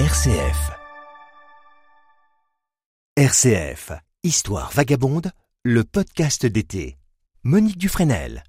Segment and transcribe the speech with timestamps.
[0.00, 0.72] RCF.
[3.16, 3.92] RCF,
[4.24, 5.30] Histoire vagabonde,
[5.62, 6.98] le podcast d'été.
[7.44, 8.42] Monique Dufresnel.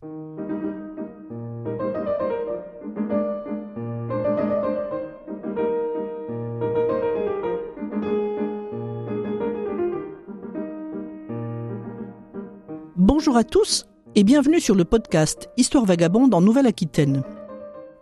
[12.96, 13.86] Bonjour à tous
[14.16, 17.22] et bienvenue sur le podcast Histoire vagabonde en Nouvelle-Aquitaine.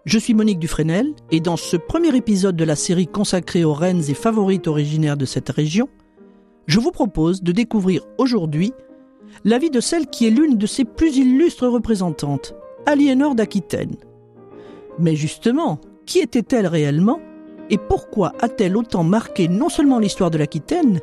[0.05, 4.03] Je suis Monique Dufresnel et dans ce premier épisode de la série consacrée aux reines
[4.09, 5.87] et favorites originaires de cette région,
[6.67, 8.73] je vous propose de découvrir aujourd'hui
[9.45, 12.53] la vie de celle qui est l'une de ses plus illustres représentantes,
[12.85, 13.95] Aliénor d'Aquitaine.
[14.99, 17.21] Mais justement, qui était-elle réellement
[17.69, 20.99] et pourquoi a-t-elle autant marqué non seulement l'histoire de l'Aquitaine,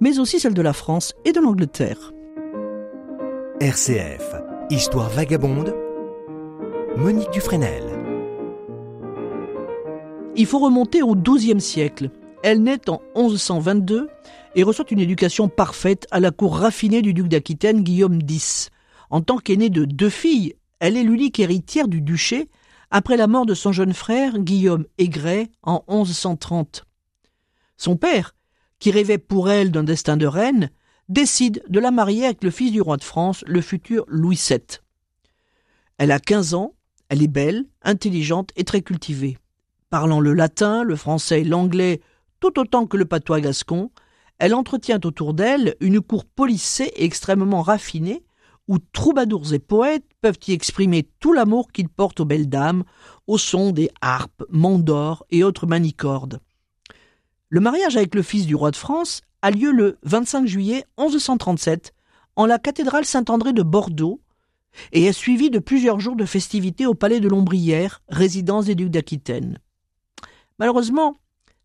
[0.00, 2.12] mais aussi celle de la France et de l'Angleterre?
[3.58, 4.34] RCF,
[4.68, 5.74] Histoire vagabonde.
[6.96, 7.93] Monique Dufresnel.
[10.36, 12.10] Il faut remonter au XIIe siècle.
[12.42, 14.08] Elle naît en 1122
[14.56, 18.70] et reçoit une éducation parfaite à la cour raffinée du duc d'Aquitaine Guillaume X.
[19.10, 22.48] En tant qu'aînée de deux filles, elle est l'unique héritière du duché
[22.90, 26.84] après la mort de son jeune frère Guillaume Aigret en 1130.
[27.76, 28.34] Son père,
[28.80, 30.70] qui rêvait pour elle d'un destin de reine,
[31.08, 34.60] décide de la marier avec le fils du roi de France, le futur Louis VII.
[35.98, 36.74] Elle a 15 ans,
[37.08, 39.38] elle est belle, intelligente et très cultivée.
[39.94, 42.00] Parlant le latin, le français et l'anglais
[42.40, 43.92] tout autant que le patois gascon,
[44.40, 48.24] elle entretient autour d'elle une cour polissée et extrêmement raffinée,
[48.66, 52.82] où troubadours et poètes peuvent y exprimer tout l'amour qu'ils portent aux belles dames,
[53.28, 56.40] au son des harpes, mandors et autres manicordes.
[57.48, 61.94] Le mariage avec le fils du roi de France a lieu le 25 juillet 1137
[62.34, 64.20] en la cathédrale Saint-André de Bordeaux
[64.90, 68.90] et est suivi de plusieurs jours de festivités au palais de l'Ombrière, résidence des ducs
[68.90, 69.60] d'Aquitaine.
[70.58, 71.16] Malheureusement,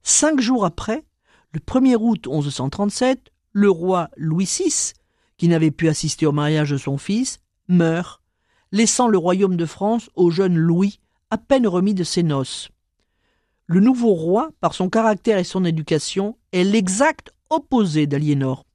[0.03, 1.05] cinq jours après,
[1.51, 4.93] le 1er août 1137, le roi Louis VI,
[5.37, 8.21] qui n'avait pu assister au mariage de son fils, meurt,
[8.71, 10.99] laissant le royaume de France au jeune Louis,
[11.31, 12.69] à peine remis de ses noces.
[13.67, 18.65] Le nouveau roi, par son caractère et son éducation, est l'exact opposé d'Aliénor.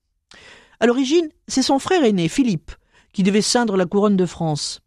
[0.78, 2.72] À l'origine, c'est son frère aîné, Philippe,
[3.12, 4.80] qui devait ceindre la couronne de France.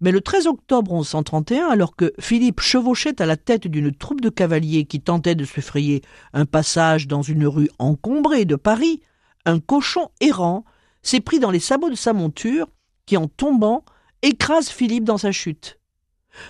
[0.00, 4.28] Mais le 13 octobre 1131, alors que Philippe chevauchait à la tête d'une troupe de
[4.28, 6.02] cavaliers qui tentait de se frayer
[6.32, 9.00] un passage dans une rue encombrée de Paris,
[9.46, 10.64] un cochon errant
[11.02, 12.68] s'est pris dans les sabots de sa monture,
[13.06, 13.84] qui en tombant
[14.22, 15.78] écrase Philippe dans sa chute.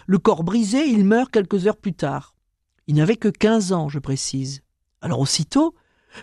[0.07, 2.35] Le corps brisé, il meurt quelques heures plus tard.
[2.89, 4.63] Il n'avait que quinze ans, je précise.
[5.03, 5.75] Alors aussitôt,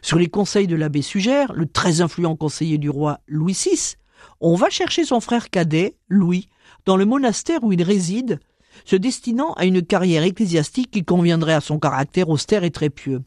[0.01, 3.95] sur les conseils de l'abbé Sugère, le très influent conseiller du roi Louis VI,
[4.41, 6.49] on va chercher son frère cadet, Louis,
[6.85, 8.39] dans le monastère où il réside,
[8.85, 13.21] se destinant à une carrière ecclésiastique qui conviendrait à son caractère austère et très pieux.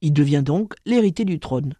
[0.00, 1.74] Il devient donc l'héritier du trône.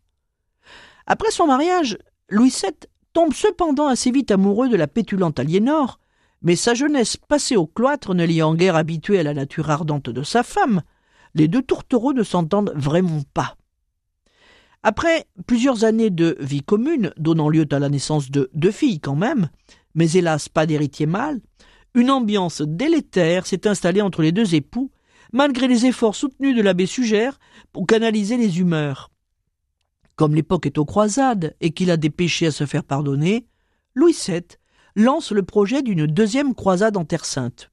[1.07, 1.99] Après son mariage,
[2.29, 2.73] Louis VII
[3.13, 5.99] tombe cependant assez vite amoureux de la pétulante Aliénor,
[6.43, 10.23] mais sa jeunesse passée au cloître ne l'ayant guère habitué à la nature ardente de
[10.23, 10.83] sa femme,
[11.35, 13.57] les deux tourtereaux ne s'entendent vraiment pas.
[14.83, 19.15] Après plusieurs années de vie commune, donnant lieu à la naissance de deux filles quand
[19.15, 19.49] même,
[19.95, 21.41] mais hélas pas d'héritier mâle,
[21.95, 24.91] une ambiance délétère s'est installée entre les deux époux,
[25.33, 27.39] malgré les efforts soutenus de l'abbé Sugère
[27.73, 29.11] pour canaliser les humeurs.
[30.17, 33.47] Comme l'époque est aux croisades et qu'il a des péchés à se faire pardonner,
[33.95, 34.43] Louis VII
[34.95, 37.71] lance le projet d'une deuxième croisade en Terre Sainte.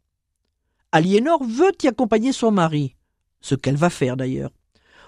[0.92, 2.96] Aliénor veut y accompagner son mari,
[3.42, 4.52] ce qu'elle va faire d'ailleurs,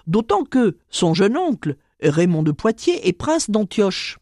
[0.08, 4.20] d'autant que son jeune oncle, Raymond de Poitiers, est prince d'Antioche.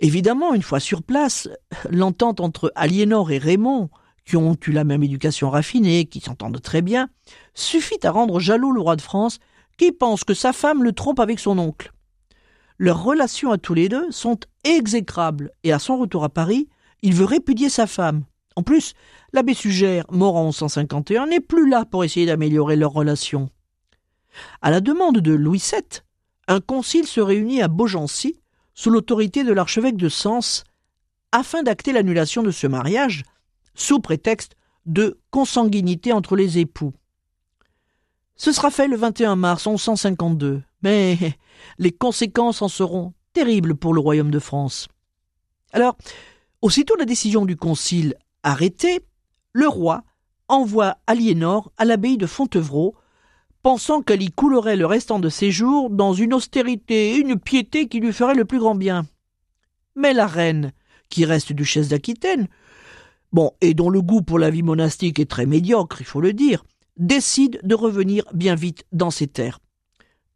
[0.00, 1.48] Évidemment, une fois sur place,
[1.90, 3.90] l'entente entre Aliénor et Raymond,
[4.24, 7.10] qui ont eu la même éducation raffinée, qui s'entendent très bien,
[7.54, 9.38] suffit à rendre jaloux le roi de France,
[9.76, 11.92] qui pense que sa femme le trompe avec son oncle.
[12.78, 16.68] Leurs relations à tous les deux sont exécrables, et à son retour à Paris,
[17.02, 18.24] il veut répudier sa femme.
[18.56, 18.94] En plus,
[19.34, 23.50] l'abbé Sugère, mort en 1151, n'est plus là pour essayer d'améliorer leurs relations.
[24.62, 26.00] À la demande de Louis VII,
[26.48, 28.39] un concile se réunit à Beaugency
[28.80, 30.64] sous l'autorité de l'archevêque de Sens,
[31.32, 33.24] afin d'acter l'annulation de ce mariage,
[33.74, 34.56] sous prétexte
[34.86, 36.94] de consanguinité entre les époux.
[38.36, 41.18] Ce sera fait le 21 mars 1152, mais
[41.78, 44.88] les conséquences en seront terribles pour le royaume de France.
[45.74, 45.98] Alors,
[46.62, 49.04] aussitôt la décision du concile arrêtée,
[49.52, 50.04] le roi
[50.48, 52.94] envoie Aliénor à l'abbaye de Fontevraud
[53.62, 57.88] pensant qu'elle y coulerait le restant de ses jours dans une austérité et une piété
[57.88, 59.06] qui lui feraient le plus grand bien.
[59.96, 60.72] Mais la reine,
[61.08, 62.48] qui reste duchesse d'Aquitaine,
[63.32, 66.32] bon, et dont le goût pour la vie monastique est très médiocre, il faut le
[66.32, 66.64] dire,
[66.96, 69.60] décide de revenir bien vite dans ses terres.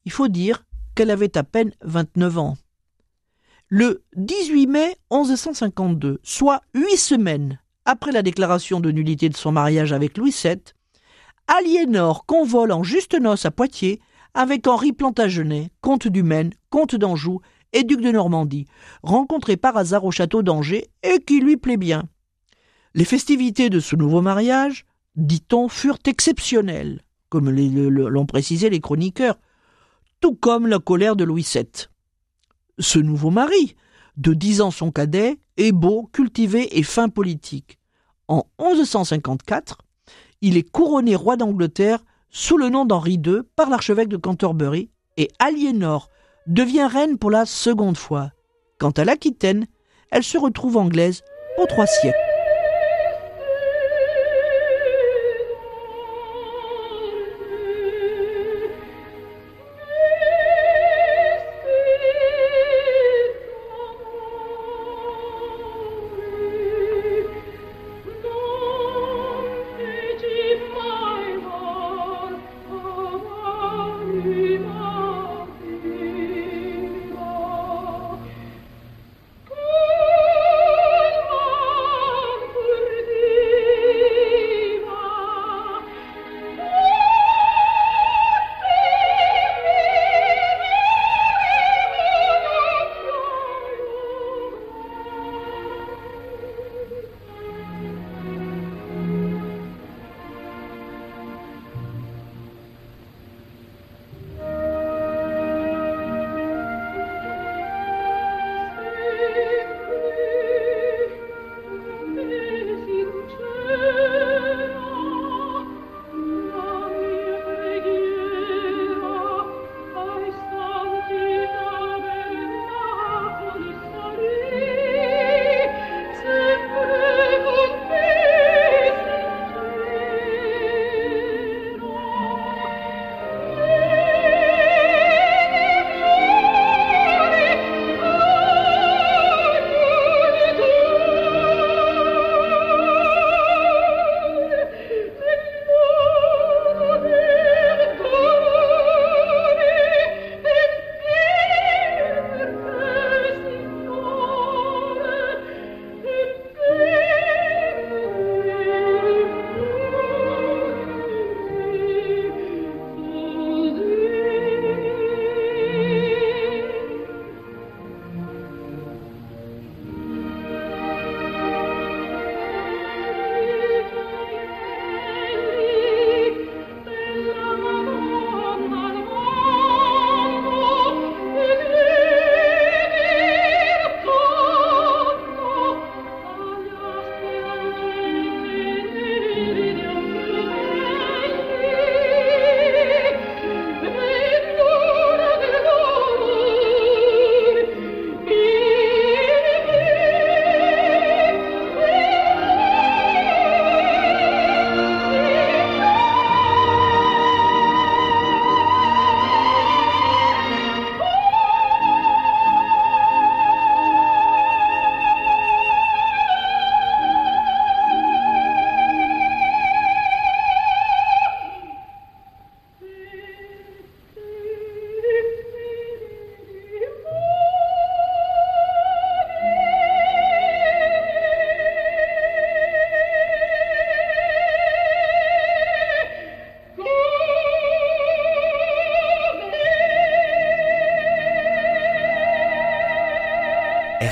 [0.05, 2.57] Il faut dire qu'elle avait à peine 29 ans.
[3.69, 9.93] Le 18 mai 1152, soit huit semaines après la déclaration de nullité de son mariage
[9.93, 10.61] avec Louis VII,
[11.47, 14.01] Aliénor convole en juste noces à Poitiers
[14.33, 17.41] avec Henri Plantagenet, comte du Maine, comte d'Anjou
[17.73, 18.67] et duc de Normandie,
[19.03, 22.05] rencontré par hasard au château d'Angers et qui lui plaît bien.
[22.95, 24.87] Les festivités de ce nouveau mariage,
[25.17, 29.39] dit-on, furent exceptionnelles, comme l'ont précisé les chroniqueurs,
[30.21, 31.67] tout comme la colère de Louis VII.
[32.79, 33.77] Ce nouveau mari,
[34.17, 37.79] de dix ans son cadet, est beau, cultivé et fin politique.
[38.29, 39.79] En 1154,
[40.47, 45.31] il est couronné roi d'Angleterre sous le nom d'Henri II par l'archevêque de Canterbury et
[45.39, 46.11] Aliénor
[46.47, 48.31] devient reine pour la seconde fois.
[48.79, 49.67] Quant à l'Aquitaine,
[50.11, 51.23] elle se retrouve anglaise
[51.57, 52.24] pour trois siècles.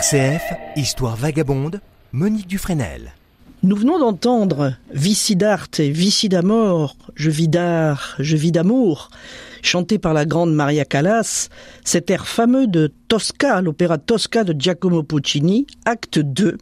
[0.03, 0.43] RCF,
[0.75, 1.81] Histoire vagabonde,
[2.11, 3.13] Monique Dufresnel.
[3.63, 9.11] Nous venons d'entendre Vici d'arte et Vici d'amor, je vis d'art, je vis d'amour,
[9.63, 11.51] chanté par la grande Maria Callas,
[11.85, 16.59] cet air fameux de Tosca, l'opéra Tosca de Giacomo Puccini, acte 2,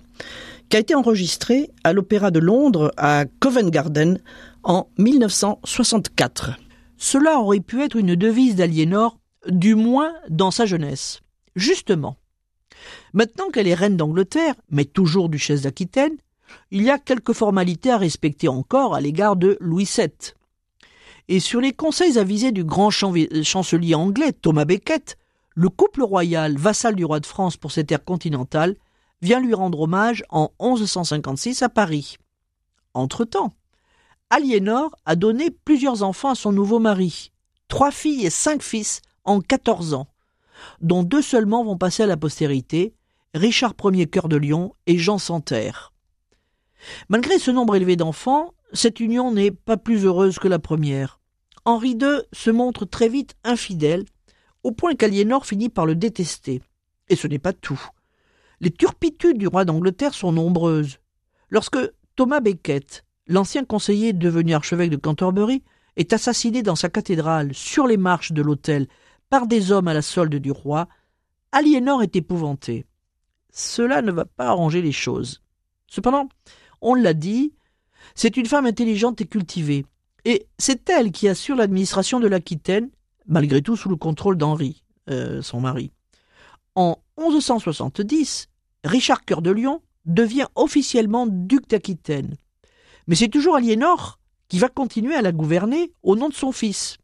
[0.68, 4.18] qui a été enregistré à l'Opéra de Londres à Covent Garden
[4.64, 6.58] en 1964.
[6.98, 9.16] Cela aurait pu être une devise d'Aliénor,
[9.48, 11.20] du moins dans sa jeunesse.
[11.56, 12.16] Justement,
[13.12, 16.16] Maintenant qu'elle est reine d'Angleterre, mais toujours duchesse d'Aquitaine,
[16.70, 20.10] il y a quelques formalités à respecter encore à l'égard de Louis VII.
[21.28, 25.16] Et sur les conseils avisés du grand chancelier anglais Thomas Becket,
[25.54, 28.76] le couple royal, vassal du roi de France pour cette terres continentales,
[29.22, 32.16] vient lui rendre hommage en 1156 à Paris.
[32.94, 33.52] Entre-temps,
[34.30, 37.32] Aliénor a donné plusieurs enfants à son nouveau mari,
[37.68, 40.06] trois filles et cinq fils en 14 ans,
[40.80, 42.94] dont deux seulement vont passer à la postérité,
[43.34, 45.92] Richard Ier Cœur de Lion et Jean Santerre.
[47.08, 51.20] Malgré ce nombre élevé d'enfants, cette union n'est pas plus heureuse que la première.
[51.64, 54.04] Henri II se montre très vite infidèle,
[54.62, 56.62] au point qu'Aliénor finit par le détester.
[57.08, 57.80] Et ce n'est pas tout.
[58.60, 60.98] Les turpitudes du roi d'Angleterre sont nombreuses.
[61.48, 61.78] Lorsque
[62.16, 65.62] Thomas Becket, l'ancien conseiller devenu archevêque de Canterbury,
[65.96, 68.86] est assassiné dans sa cathédrale, sur les marches de l'autel,
[69.30, 70.88] par des hommes à la solde du roi,
[71.52, 72.84] Aliénor est épouvantée.
[73.52, 75.42] Cela ne va pas arranger les choses.
[75.86, 76.28] Cependant,
[76.80, 77.52] on l'a dit,
[78.14, 79.86] c'est une femme intelligente et cultivée,
[80.24, 82.90] et c'est elle qui assure l'administration de l'Aquitaine,
[83.26, 85.90] malgré tout sous le contrôle d'Henri, euh, son mari.
[86.74, 88.48] En 1170,
[88.84, 92.36] Richard Cœur de Lion devient officiellement duc d'Aquitaine.
[93.06, 94.18] Mais c'est toujours Aliénor
[94.48, 96.98] qui va continuer à la gouverner au nom de son fils.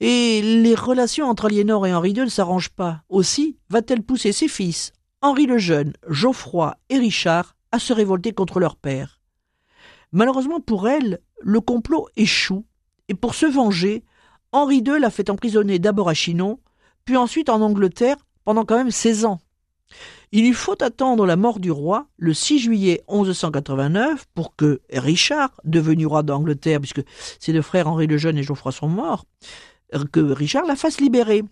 [0.00, 3.02] Et les relations entre Aliénor et Henri II ne s'arrangent pas.
[3.08, 8.60] Aussi va-t-elle pousser ses fils, Henri le Jeune, Geoffroy et Richard, à se révolter contre
[8.60, 9.20] leur père.
[10.12, 12.64] Malheureusement pour elle, le complot échoue,
[13.08, 14.04] et pour se venger,
[14.52, 16.60] Henri II l'a fait emprisonner d'abord à Chinon,
[17.04, 19.40] puis ensuite en Angleterre pendant quand même 16 ans.
[20.30, 25.50] Il lui faut attendre la mort du roi le 6 juillet 1189 pour que Richard,
[25.64, 27.02] devenu roi d'Angleterre, puisque
[27.40, 29.24] ses deux frères Henri le Jeune et Geoffroy sont morts,
[30.10, 31.42] que Richard la fasse libérer.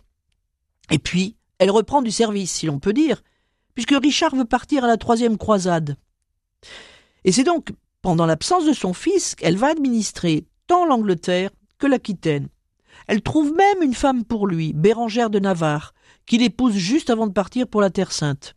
[0.90, 3.22] Et puis, elle reprend du service, si l'on peut dire,
[3.74, 5.96] puisque Richard veut partir à la troisième croisade.
[7.24, 12.48] Et c'est donc pendant l'absence de son fils qu'elle va administrer tant l'Angleterre que l'Aquitaine.
[13.08, 15.92] Elle trouve même une femme pour lui, Bérangère de Navarre,
[16.24, 18.54] qu'il épouse juste avant de partir pour la Terre Sainte.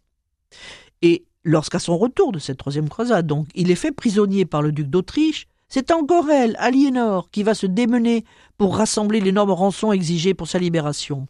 [1.02, 4.72] Et lorsqu'à son retour de cette troisième croisade, donc, il est fait prisonnier par le
[4.72, 8.26] duc d'Autriche, c'est encore elle, Aliénor, qui va se démener
[8.58, 11.28] pour rassembler l'énorme rançon exigée pour sa libération.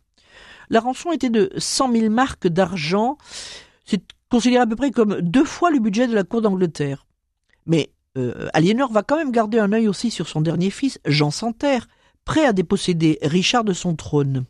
[0.69, 3.17] La rançon était de cent mille marques d'argent,
[3.85, 7.05] c'est considéré à peu près comme deux fois le budget de la cour d'Angleterre.
[7.65, 11.31] Mais euh, Aliénor va quand même garder un œil aussi sur son dernier fils, Jean
[11.31, 11.87] Santerre,
[12.23, 14.45] prêt à déposséder Richard de son trône.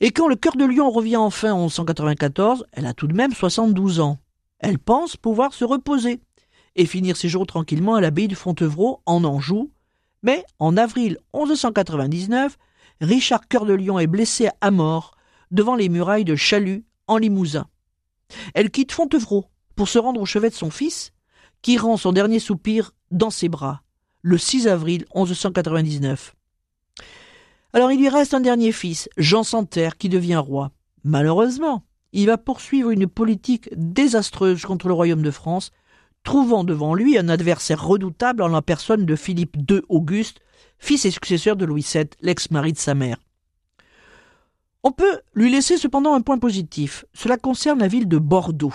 [0.00, 3.32] Et quand le cœur de lion revient enfin en 1194, elle a tout de même
[3.32, 4.18] 72 ans.
[4.58, 6.20] Elle pense pouvoir se reposer
[6.76, 9.70] et finir ses jours tranquillement à l'abbaye de Fontevraud en Anjou.
[10.22, 12.58] Mais en avril 1199,
[13.00, 15.14] Richard Cœur de Lion est blessé à mort
[15.50, 17.66] devant les murailles de Chalut en Limousin.
[18.54, 21.12] Elle quitte Fontevraud pour se rendre au chevet de son fils,
[21.62, 23.82] qui rend son dernier soupir dans ses bras,
[24.22, 26.34] le 6 avril 1199.
[27.72, 30.70] Alors il lui reste un dernier fils, Jean Santerre, qui devient roi.
[31.02, 35.72] Malheureusement, il va poursuivre une politique désastreuse contre le royaume de France,
[36.24, 40.40] trouvant devant lui un adversaire redoutable en la personne de Philippe II Auguste,
[40.78, 43.18] fils et successeur de Louis VII, l'ex-mari de sa mère.
[44.82, 47.04] On peut lui laisser cependant un point positif.
[47.14, 48.74] Cela concerne la ville de Bordeaux.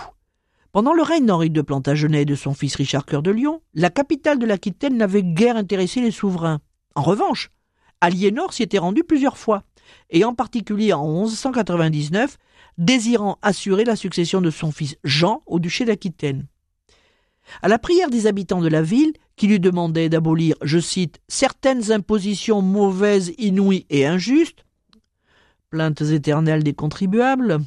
[0.72, 3.90] Pendant le règne d'Henri de Plantagenet et de son fils Richard Cœur de Lion, la
[3.90, 6.60] capitale de l'Aquitaine n'avait guère intéressé les souverains.
[6.94, 7.50] En revanche,
[8.00, 9.64] Aliénor s'y était rendu plusieurs fois,
[10.10, 12.38] et en particulier en 1199,
[12.78, 16.46] désirant assurer la succession de son fils Jean au duché d'Aquitaine.
[17.62, 21.92] À la prière des habitants de la ville, qui lui demandaient d'abolir, je cite, certaines
[21.92, 24.64] impositions mauvaises, inouïes et injustes,
[25.70, 27.58] plaintes éternelles des contribuables,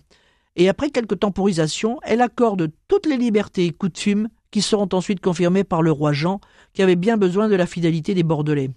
[0.55, 5.63] et après quelques temporisations, elle accorde toutes les libertés et coutumes qui seront ensuite confirmées
[5.63, 6.39] par le roi Jean,
[6.73, 8.69] qui avait bien besoin de la fidélité des Bordelais.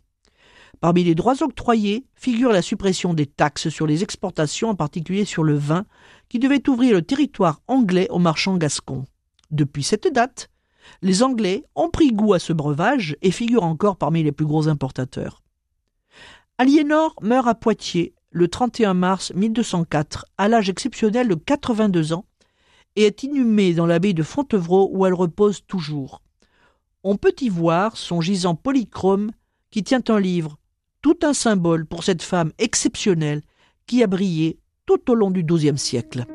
[0.81, 5.43] Parmi les droits octroyés figure la suppression des taxes sur les exportations, en particulier sur
[5.43, 5.85] le vin,
[6.29, 9.05] qui devait ouvrir le territoire anglais aux marchands gascons.
[9.51, 10.49] Depuis cette date,
[11.03, 14.69] les Anglais ont pris goût à ce breuvage et figurent encore parmi les plus gros
[14.69, 15.43] importateurs.
[16.59, 22.25] Aliénor meurt à Poitiers le 31 mars 1204 à l'âge exceptionnel de 82 ans
[22.97, 26.23] et est inhumée dans l'abbaye de Fontevraud où elle repose toujours.
[27.05, 29.31] On peut y voir son gisant polychrome
[29.71, 30.59] qui tient un livre
[31.03, 33.43] tout un symbole pour cette femme exceptionnelle
[33.87, 36.27] qui a brillé tout au long du XIIe siècle.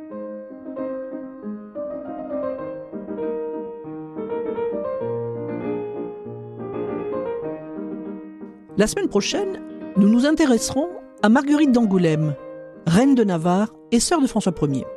[8.81, 9.61] La semaine prochaine,
[9.95, 10.89] nous nous intéresserons
[11.21, 12.33] à Marguerite d'Angoulême,
[12.87, 14.87] reine de Navarre et sœur de François Ier.